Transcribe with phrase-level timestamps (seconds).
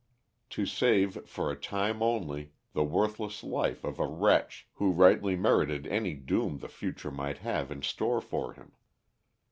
[0.49, 5.85] To save, for a time only, the worthless life of a wretch who rightly merited
[5.85, 8.71] any doom the future might have in store for him.